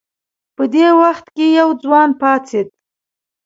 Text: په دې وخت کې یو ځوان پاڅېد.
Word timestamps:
په 0.55 0.63
دې 0.73 0.87
وخت 1.01 1.25
کې 1.35 1.45
یو 1.59 1.69
ځوان 1.83 2.09
پاڅېد. 2.21 2.67